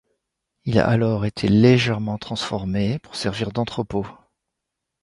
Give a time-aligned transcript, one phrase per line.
[0.65, 4.07] Il a alors été légèrement transformé pour servir d'entrepôt.